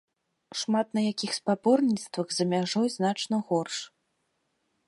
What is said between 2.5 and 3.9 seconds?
мяжой значна горш.